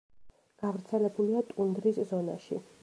[0.63, 2.63] გავრცელებულია ტუნდრის ზონაში.